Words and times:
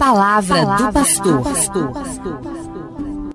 palavra, 0.00 0.64
palavra 0.64 0.86
do 0.86 0.92
pastor. 0.94 1.42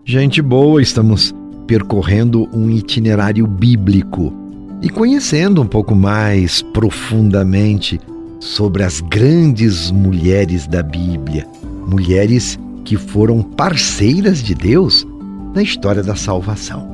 Gente 0.04 0.42
boa, 0.42 0.82
estamos 0.82 1.32
percorrendo 1.68 2.50
um 2.52 2.72
itinerário 2.72 3.46
bíblico 3.46 4.34
e 4.82 4.90
conhecendo 4.90 5.62
um 5.62 5.68
pouco 5.68 5.94
mais 5.94 6.64
profundamente 6.64 8.02
sobre 8.40 8.84
as 8.84 9.00
grandes 9.00 9.92
mulheres 9.92 10.66
da 10.66 10.82
Bíblia, 10.82 11.48
mulheres 11.88 12.58
que 12.84 12.98
foram 12.98 13.44
parceiras 13.44 14.42
de 14.42 14.56
Deus 14.56 15.06
na 15.54 15.62
história 15.62 16.02
da 16.02 16.16
salvação. 16.16 16.90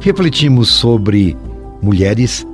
Refletimos 0.00 0.70
sobre 0.70 1.36
mulheres 1.82 2.46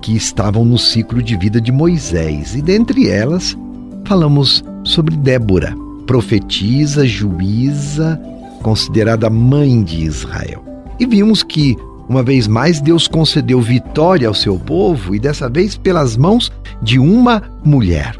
que 0.00 0.16
estavam 0.16 0.64
no 0.64 0.76
ciclo 0.76 1.22
de 1.22 1.36
vida 1.36 1.60
de 1.60 1.70
Moisés 1.70 2.56
e 2.56 2.62
dentre 2.62 3.08
elas 3.08 3.56
falamos 4.04 4.64
sobre 4.84 5.16
Débora, 5.16 5.74
profetisa, 6.06 7.06
juíza, 7.06 8.20
considerada 8.62 9.30
mãe 9.30 9.82
de 9.82 10.04
Israel. 10.04 10.64
E 10.98 11.06
vimos 11.06 11.42
que, 11.42 11.76
uma 12.08 12.22
vez 12.22 12.46
mais, 12.46 12.80
Deus 12.80 13.08
concedeu 13.08 13.60
vitória 13.60 14.28
ao 14.28 14.34
seu 14.34 14.58
povo 14.58 15.14
e 15.14 15.18
dessa 15.18 15.48
vez 15.48 15.76
pelas 15.76 16.16
mãos 16.16 16.50
de 16.80 16.98
uma 16.98 17.42
mulher. 17.64 18.16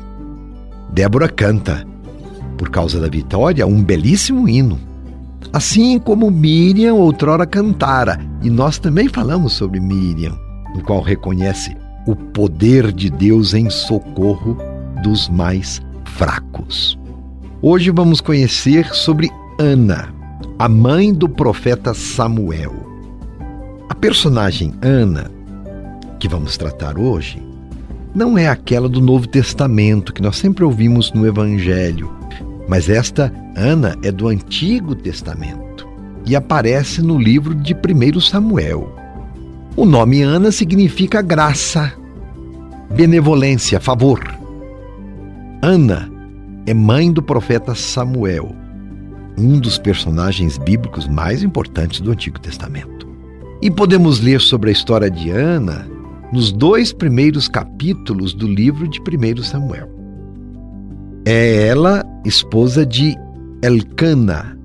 Débora 0.92 1.28
canta, 1.28 1.86
por 2.56 2.70
causa 2.70 3.00
da 3.00 3.08
vitória, 3.08 3.66
um 3.66 3.82
belíssimo 3.82 4.48
hino. 4.48 4.78
Assim 5.52 5.98
como 5.98 6.30
Miriam 6.30 6.94
outrora 6.94 7.46
cantara, 7.46 8.18
e 8.42 8.48
nós 8.48 8.78
também 8.78 9.08
falamos 9.08 9.52
sobre 9.52 9.80
Miriam, 9.80 10.38
no 10.74 10.82
qual 10.82 11.00
reconhece 11.00 11.76
o 12.06 12.16
poder 12.16 12.90
de 12.90 13.10
Deus 13.10 13.52
em 13.52 13.68
socorro 13.68 14.56
dos 15.02 15.28
mais 15.28 15.82
fracos. 16.04 16.98
Hoje 17.60 17.90
vamos 17.90 18.20
conhecer 18.20 18.86
sobre 18.94 19.30
Ana, 19.58 20.14
a 20.58 20.68
mãe 20.68 21.12
do 21.12 21.28
profeta 21.28 21.92
Samuel. 21.92 22.72
A 23.88 23.94
personagem 23.94 24.72
Ana, 24.80 25.30
que 26.18 26.28
vamos 26.28 26.56
tratar 26.56 26.98
hoje, 26.98 27.42
não 28.14 28.38
é 28.38 28.48
aquela 28.48 28.88
do 28.88 29.00
Novo 29.00 29.26
Testamento 29.26 30.12
que 30.12 30.22
nós 30.22 30.36
sempre 30.36 30.64
ouvimos 30.64 31.12
no 31.12 31.26
Evangelho, 31.26 32.10
mas 32.68 32.88
esta 32.88 33.32
Ana 33.56 33.96
é 34.02 34.12
do 34.12 34.28
Antigo 34.28 34.94
Testamento 34.94 35.88
e 36.24 36.36
aparece 36.36 37.02
no 37.02 37.18
livro 37.18 37.54
de 37.54 37.74
1 37.74 38.20
Samuel. 38.20 38.94
O 39.76 39.84
nome 39.84 40.22
Ana 40.22 40.52
significa 40.52 41.22
graça, 41.22 41.92
benevolência, 42.90 43.80
favor. 43.80 44.41
Ana 45.64 46.10
é 46.66 46.74
mãe 46.74 47.12
do 47.12 47.22
profeta 47.22 47.72
Samuel, 47.72 48.52
um 49.38 49.60
dos 49.60 49.78
personagens 49.78 50.58
bíblicos 50.58 51.06
mais 51.06 51.44
importantes 51.44 52.00
do 52.00 52.10
Antigo 52.10 52.40
Testamento. 52.40 53.06
E 53.62 53.70
podemos 53.70 54.18
ler 54.18 54.40
sobre 54.40 54.70
a 54.70 54.72
história 54.72 55.08
de 55.08 55.30
Ana 55.30 55.88
nos 56.32 56.50
dois 56.50 56.92
primeiros 56.92 57.46
capítulos 57.46 58.34
do 58.34 58.48
livro 58.48 58.88
de 58.88 59.00
1 59.00 59.44
Samuel. 59.44 59.88
É 61.24 61.68
ela 61.68 62.04
esposa 62.24 62.84
de 62.84 63.16
Elcana. 63.62 64.58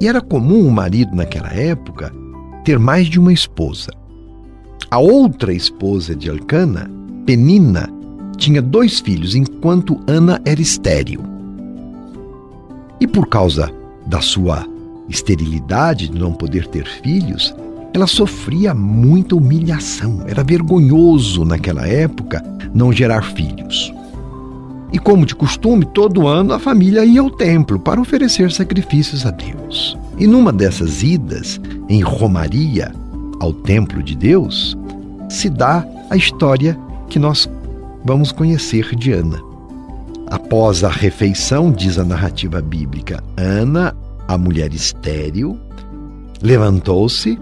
E 0.00 0.06
era 0.06 0.20
comum 0.20 0.68
o 0.68 0.70
marido 0.70 1.16
naquela 1.16 1.52
época 1.52 2.12
ter 2.64 2.78
mais 2.78 3.08
de 3.08 3.18
uma 3.18 3.32
esposa. 3.32 3.90
A 4.88 5.00
outra 5.00 5.52
esposa 5.52 6.14
de 6.14 6.28
Elcana, 6.28 6.88
Penina, 7.26 7.92
tinha 8.40 8.62
dois 8.62 8.98
filhos, 8.98 9.34
enquanto 9.34 10.00
Ana 10.06 10.40
era 10.44 10.60
estéril. 10.60 11.20
E 12.98 13.06
por 13.06 13.28
causa 13.28 13.70
da 14.06 14.20
sua 14.20 14.66
esterilidade, 15.08 16.08
de 16.08 16.18
não 16.18 16.32
poder 16.32 16.66
ter 16.66 16.86
filhos, 16.86 17.54
ela 17.92 18.06
sofria 18.06 18.72
muita 18.74 19.36
humilhação. 19.36 20.24
Era 20.26 20.42
vergonhoso 20.42 21.44
naquela 21.44 21.86
época 21.86 22.42
não 22.74 22.92
gerar 22.92 23.22
filhos. 23.22 23.92
E 24.92 24.98
como 24.98 25.26
de 25.26 25.34
costume, 25.34 25.84
todo 25.84 26.26
ano 26.26 26.54
a 26.54 26.58
família 26.58 27.04
ia 27.04 27.20
ao 27.20 27.30
templo 27.30 27.78
para 27.78 28.00
oferecer 28.00 28.50
sacrifícios 28.50 29.26
a 29.26 29.30
Deus. 29.30 29.98
E 30.18 30.26
numa 30.26 30.52
dessas 30.52 31.02
idas, 31.02 31.60
em 31.88 32.00
Romaria, 32.00 32.92
ao 33.38 33.52
templo 33.52 34.02
de 34.02 34.16
Deus, 34.16 34.76
se 35.28 35.48
dá 35.48 35.86
a 36.08 36.16
história 36.16 36.78
que 37.08 37.18
nós 37.18 37.48
vamos 38.04 38.32
conhecer 38.32 38.94
de 38.96 39.12
Ana. 39.12 39.40
Após 40.28 40.84
a 40.84 40.88
refeição, 40.88 41.72
diz 41.72 41.98
a 41.98 42.04
narrativa 42.04 42.60
bíblica, 42.62 43.22
Ana, 43.36 43.96
a 44.28 44.38
mulher 44.38 44.72
estéril, 44.72 45.58
levantou-se 46.40 47.38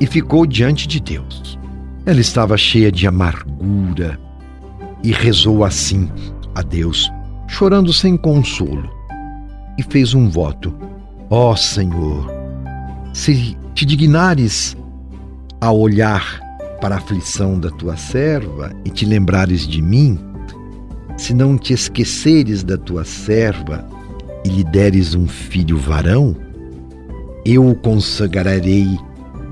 e 0.00 0.06
ficou 0.06 0.44
diante 0.44 0.88
de 0.88 1.00
Deus. 1.00 1.58
Ela 2.04 2.20
estava 2.20 2.56
cheia 2.56 2.90
de 2.90 3.06
amargura 3.06 4.18
e 5.02 5.12
rezou 5.12 5.64
assim 5.64 6.10
a 6.54 6.62
Deus, 6.62 7.10
chorando 7.46 7.92
sem 7.92 8.16
consolo, 8.16 8.90
e 9.78 9.82
fez 9.82 10.14
um 10.14 10.28
voto: 10.28 10.74
Ó 11.30 11.52
oh, 11.52 11.56
Senhor, 11.56 12.28
se 13.12 13.56
te 13.74 13.84
dignares 13.84 14.76
a 15.60 15.70
olhar 15.70 16.45
para 16.80 16.94
a 16.94 16.98
aflição 16.98 17.58
da 17.58 17.70
tua 17.70 17.96
serva 17.96 18.72
e 18.84 18.90
te 18.90 19.04
lembrares 19.04 19.66
de 19.66 19.80
mim, 19.80 20.18
se 21.16 21.32
não 21.32 21.56
te 21.56 21.72
esqueceres 21.72 22.62
da 22.62 22.76
tua 22.76 23.04
serva 23.04 23.86
e 24.44 24.48
lhe 24.48 24.64
deres 24.64 25.14
um 25.14 25.26
filho 25.26 25.78
varão, 25.78 26.36
eu 27.44 27.66
o 27.68 27.74
consagrarei 27.74 28.98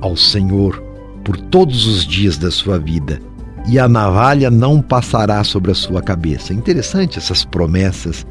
ao 0.01 0.17
Senhor 0.17 0.83
por 1.25 1.37
todos 1.37 1.87
os 1.87 2.07
dias 2.07 2.37
da 2.37 2.51
sua 2.51 2.79
vida, 2.79 3.21
e 3.67 3.79
a 3.79 3.89
navalha 3.89 4.51
não 4.51 4.83
passará 4.83 5.43
sobre 5.43 5.71
a 5.71 5.75
sua 5.75 6.03
cabeça. 6.03 6.53
Interessante 6.53 7.19
essas 7.19 7.45
promessas 7.47 8.27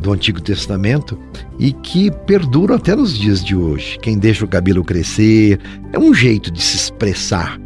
do 0.00 0.12
Antigo 0.12 0.40
Testamento 0.40 1.18
e 1.58 1.72
que 1.72 2.10
perduram 2.10 2.76
até 2.76 2.96
nos 2.96 3.16
dias 3.16 3.44
de 3.44 3.54
hoje. 3.54 3.98
Quem 4.00 4.18
deixa 4.18 4.44
o 4.44 4.48
cabelo 4.48 4.82
crescer 4.82 5.60
é 5.92 5.98
um 5.98 6.14
jeito 6.14 6.50
de 6.50 6.62
se 6.62 6.76
expressar 6.76 7.58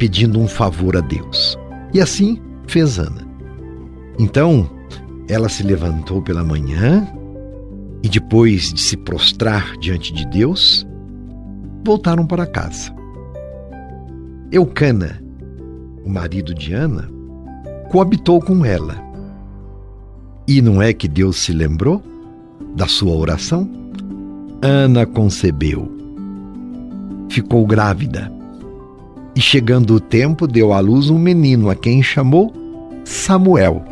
pedindo 0.00 0.40
um 0.40 0.48
favor 0.48 0.96
a 0.96 1.02
Deus. 1.02 1.58
E 1.92 2.00
assim 2.00 2.40
fez 2.66 2.98
Ana. 2.98 3.28
Então, 4.18 4.68
ela 5.28 5.46
se 5.50 5.62
levantou 5.62 6.22
pela 6.22 6.42
manhã 6.42 7.06
e, 8.02 8.08
depois 8.08 8.72
de 8.72 8.80
se 8.80 8.96
prostrar 8.96 9.76
diante 9.76 10.10
de 10.14 10.26
Deus, 10.26 10.86
voltaram 11.84 12.26
para 12.26 12.46
casa. 12.46 12.90
Eucana, 14.50 15.22
o 16.02 16.08
marido 16.08 16.54
de 16.54 16.72
Ana, 16.72 17.10
coabitou 17.90 18.40
com 18.40 18.64
ela. 18.64 18.96
E 20.48 20.62
não 20.62 20.80
é 20.80 20.94
que 20.94 21.06
Deus 21.06 21.36
se 21.36 21.52
lembrou 21.52 22.02
da 22.74 22.86
sua 22.86 23.14
oração? 23.14 23.70
Ana 24.62 25.04
concebeu, 25.04 25.92
ficou 27.28 27.66
grávida 27.66 28.39
e 29.40 29.42
chegando 29.42 29.94
o 29.94 30.00
tempo, 30.00 30.46
deu 30.46 30.70
à 30.70 30.80
luz 30.80 31.08
um 31.08 31.18
menino, 31.18 31.70
a 31.70 31.74
quem 31.74 32.02
chamou 32.02 32.52
Samuel, 33.06 33.82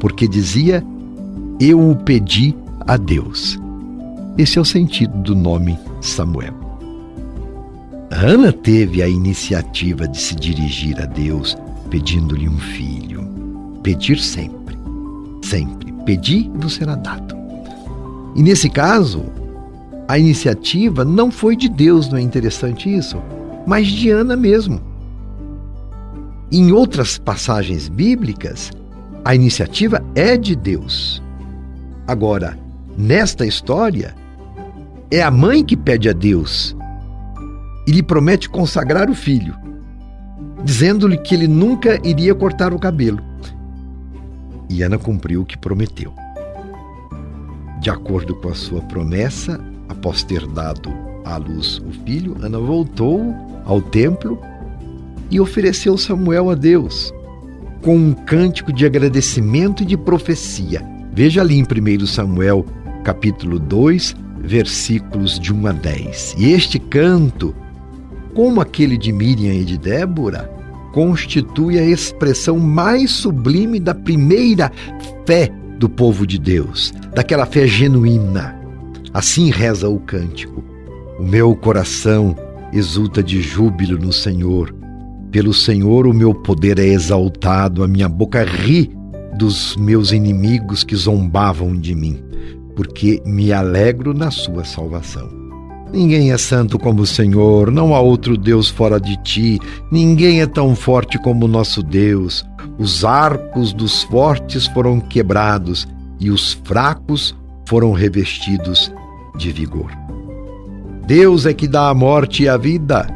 porque 0.00 0.26
dizia: 0.26 0.84
Eu 1.60 1.88
o 1.88 1.94
pedi 1.94 2.52
a 2.80 2.96
Deus. 2.96 3.60
Esse 4.36 4.58
é 4.58 4.60
o 4.60 4.64
sentido 4.64 5.16
do 5.18 5.36
nome 5.36 5.78
Samuel. 6.00 6.52
Ana 8.10 8.52
teve 8.52 9.04
a 9.04 9.08
iniciativa 9.08 10.08
de 10.08 10.18
se 10.18 10.34
dirigir 10.34 11.00
a 11.00 11.06
Deus 11.06 11.56
pedindo-lhe 11.88 12.48
um 12.48 12.58
filho. 12.58 13.22
Pedir 13.84 14.18
sempre, 14.18 14.76
sempre. 15.44 15.92
Pedir 16.04 16.50
e 16.52 16.58
vos 16.58 16.74
será 16.74 16.96
dado. 16.96 17.36
E 18.34 18.42
nesse 18.42 18.68
caso, 18.68 19.26
a 20.08 20.18
iniciativa 20.18 21.04
não 21.04 21.30
foi 21.30 21.54
de 21.54 21.68
Deus, 21.68 22.08
não 22.08 22.18
é 22.18 22.20
interessante 22.20 22.92
isso? 22.92 23.16
Mas 23.66 23.88
de 23.88 24.10
Ana 24.10 24.36
mesmo. 24.36 24.80
Em 26.52 26.70
outras 26.70 27.18
passagens 27.18 27.88
bíblicas, 27.88 28.70
a 29.24 29.34
iniciativa 29.34 30.02
é 30.14 30.36
de 30.36 30.54
Deus. 30.54 31.20
Agora, 32.06 32.56
nesta 32.96 33.44
história, 33.44 34.14
é 35.10 35.20
a 35.22 35.30
mãe 35.30 35.64
que 35.64 35.76
pede 35.76 36.08
a 36.08 36.12
Deus 36.12 36.76
e 37.86 37.92
lhe 37.92 38.02
promete 38.02 38.48
consagrar 38.48 39.10
o 39.10 39.14
filho, 39.14 39.56
dizendo-lhe 40.64 41.18
que 41.18 41.34
ele 41.34 41.48
nunca 41.48 42.00
iria 42.06 42.34
cortar 42.34 42.72
o 42.72 42.78
cabelo. 42.78 43.18
E 44.68 44.82
Ana 44.82 44.98
cumpriu 44.98 45.42
o 45.42 45.44
que 45.44 45.58
prometeu. 45.58 46.12
De 47.80 47.90
acordo 47.90 48.34
com 48.34 48.48
a 48.48 48.54
sua 48.54 48.80
promessa, 48.82 49.60
após 49.88 50.22
ter 50.22 50.46
dado 50.48 50.92
à 51.24 51.36
luz 51.36 51.78
o 51.78 51.92
filho, 52.04 52.36
Ana 52.40 52.58
voltou 52.58 53.34
ao 53.66 53.82
templo 53.82 54.38
e 55.30 55.38
ofereceu 55.40 55.98
Samuel 55.98 56.48
a 56.48 56.54
Deus 56.54 57.12
com 57.82 57.96
um 57.96 58.12
cântico 58.12 58.72
de 58.72 58.84
agradecimento 58.84 59.84
e 59.84 59.86
de 59.86 59.96
profecia. 59.96 60.84
Veja 61.12 61.40
ali 61.40 61.56
em 61.56 61.62
1 61.62 62.06
Samuel, 62.06 62.66
capítulo 63.04 63.60
2, 63.60 64.16
versículos 64.40 65.38
de 65.38 65.52
1 65.52 65.66
a 65.68 65.72
10. 65.72 66.34
E 66.36 66.52
este 66.52 66.80
canto, 66.80 67.54
como 68.34 68.60
aquele 68.60 68.98
de 68.98 69.12
Miriam 69.12 69.54
e 69.54 69.64
de 69.64 69.78
Débora, 69.78 70.50
constitui 70.92 71.78
a 71.78 71.84
expressão 71.84 72.58
mais 72.58 73.12
sublime 73.12 73.78
da 73.78 73.94
primeira 73.94 74.72
fé 75.24 75.48
do 75.78 75.88
povo 75.88 76.26
de 76.26 76.38
Deus, 76.38 76.92
daquela 77.14 77.46
fé 77.46 77.68
genuína. 77.68 78.58
Assim 79.14 79.50
reza 79.50 79.88
o 79.88 80.00
cântico: 80.00 80.64
O 81.20 81.22
meu 81.22 81.54
coração 81.54 82.34
exulta 82.76 83.22
de 83.22 83.40
júbilo 83.40 83.98
no 83.98 84.12
Senhor. 84.12 84.74
Pelo 85.30 85.52
Senhor 85.52 86.06
o 86.06 86.14
meu 86.14 86.34
poder 86.34 86.78
é 86.78 86.86
exaltado, 86.86 87.82
a 87.82 87.88
minha 87.88 88.08
boca 88.08 88.44
ri 88.44 88.90
dos 89.36 89.76
meus 89.76 90.12
inimigos 90.12 90.82
que 90.82 90.96
zombavam 90.96 91.76
de 91.76 91.94
mim, 91.94 92.22
porque 92.74 93.22
me 93.26 93.52
alegro 93.52 94.14
na 94.14 94.30
sua 94.30 94.64
salvação. 94.64 95.28
Ninguém 95.92 96.32
é 96.32 96.38
santo 96.38 96.78
como 96.78 97.02
o 97.02 97.06
Senhor, 97.06 97.70
não 97.70 97.94
há 97.94 98.00
outro 98.00 98.36
Deus 98.36 98.68
fora 98.68 99.00
de 99.00 99.16
ti, 99.22 99.60
ninguém 99.90 100.40
é 100.40 100.46
tão 100.46 100.74
forte 100.74 101.18
como 101.18 101.44
o 101.44 101.48
nosso 101.48 101.82
Deus. 101.82 102.44
Os 102.78 103.04
arcos 103.04 103.72
dos 103.72 104.02
fortes 104.04 104.66
foram 104.66 105.00
quebrados 105.00 105.86
e 106.18 106.30
os 106.30 106.52
fracos 106.64 107.34
foram 107.66 107.92
revestidos 107.92 108.92
de 109.36 109.52
vigor. 109.52 110.05
Deus 111.06 111.46
é 111.46 111.54
que 111.54 111.68
dá 111.68 111.88
a 111.88 111.94
morte 111.94 112.42
e 112.42 112.48
a 112.48 112.56
vida, 112.56 113.06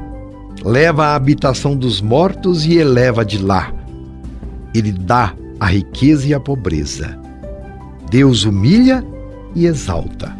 leva 0.64 1.06
a 1.06 1.14
habitação 1.16 1.76
dos 1.76 2.00
mortos 2.00 2.64
e 2.64 2.76
eleva 2.76 3.24
de 3.24 3.38
lá. 3.38 3.72
Ele 4.72 4.92
dá 4.92 5.34
a 5.58 5.66
riqueza 5.66 6.28
e 6.28 6.34
a 6.34 6.38
pobreza. 6.38 7.18
Deus 8.08 8.44
humilha 8.44 9.04
e 9.54 9.66
exalta. 9.66 10.36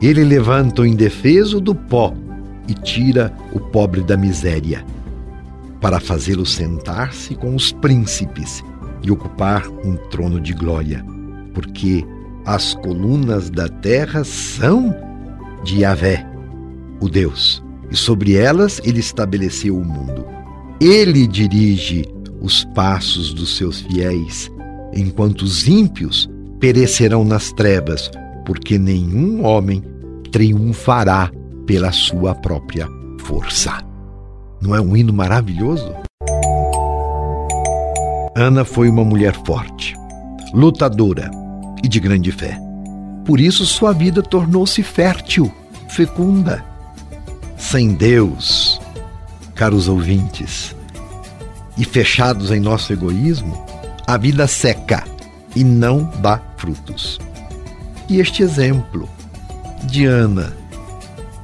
Ele 0.00 0.22
levanta 0.22 0.82
o 0.82 0.86
indefeso 0.86 1.60
do 1.60 1.74
pó 1.74 2.14
e 2.68 2.74
tira 2.74 3.32
o 3.52 3.58
pobre 3.58 4.02
da 4.02 4.16
miséria, 4.16 4.84
para 5.80 5.98
fazê-lo 5.98 6.46
sentar-se 6.46 7.34
com 7.34 7.54
os 7.54 7.72
príncipes 7.72 8.62
e 9.02 9.10
ocupar 9.10 9.68
um 9.84 9.96
trono 10.08 10.40
de 10.40 10.52
glória, 10.52 11.04
porque 11.52 12.04
as 12.46 12.74
colunas 12.74 13.50
da 13.50 13.68
terra 13.68 14.24
são 14.24 14.94
de 15.62 15.80
Yahvé, 15.80 16.33
o 17.00 17.08
Deus, 17.08 17.62
e 17.90 17.96
sobre 17.96 18.36
elas 18.36 18.80
ele 18.84 19.00
estabeleceu 19.00 19.76
o 19.76 19.84
mundo. 19.84 20.26
Ele 20.80 21.26
dirige 21.26 22.04
os 22.40 22.64
passos 22.64 23.32
dos 23.32 23.56
seus 23.56 23.80
fiéis, 23.80 24.50
enquanto 24.94 25.42
os 25.42 25.66
ímpios 25.66 26.28
perecerão 26.60 27.24
nas 27.24 27.52
trevas, 27.52 28.10
porque 28.44 28.78
nenhum 28.78 29.44
homem 29.44 29.82
triunfará 30.30 31.30
pela 31.66 31.92
sua 31.92 32.34
própria 32.34 32.88
força. 33.20 33.82
Não 34.60 34.74
é 34.74 34.80
um 34.80 34.96
hino 34.96 35.12
maravilhoso? 35.12 35.94
Ana 38.36 38.64
foi 38.64 38.88
uma 38.88 39.04
mulher 39.04 39.34
forte, 39.46 39.94
lutadora 40.52 41.30
e 41.82 41.88
de 41.88 42.00
grande 42.00 42.32
fé. 42.32 42.58
Por 43.24 43.40
isso 43.40 43.64
sua 43.64 43.92
vida 43.92 44.22
tornou-se 44.22 44.82
fértil, 44.82 45.52
fecunda. 45.88 46.64
Sem 47.70 47.94
Deus, 47.94 48.78
caros 49.54 49.88
ouvintes, 49.88 50.76
e 51.76 51.84
fechados 51.84 52.52
em 52.52 52.60
nosso 52.60 52.92
egoísmo, 52.92 53.66
a 54.06 54.16
vida 54.16 54.46
seca 54.46 55.02
e 55.56 55.64
não 55.64 56.04
dá 56.20 56.40
frutos. 56.56 57.18
E 58.08 58.20
este 58.20 58.42
exemplo 58.42 59.08
de 59.84 60.04
Ana 60.04 60.52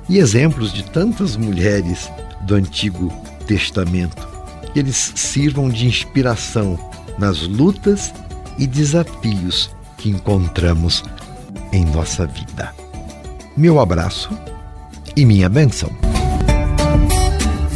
e 0.08 0.18
exemplos 0.18 0.72
de 0.72 0.84
tantas 0.84 1.36
mulheres 1.36 2.08
do 2.42 2.54
Antigo 2.54 3.10
Testamento, 3.46 4.28
eles 4.76 5.12
sirvam 5.16 5.68
de 5.68 5.86
inspiração 5.86 6.78
nas 7.18 7.40
lutas 7.40 8.12
e 8.58 8.68
desafios 8.68 9.70
que 9.96 10.10
encontramos 10.10 11.02
em 11.72 11.84
nossa 11.86 12.26
vida. 12.26 12.72
Meu 13.56 13.80
abraço 13.80 14.30
e 15.16 15.24
minha 15.24 15.48
bênção. 15.48 16.09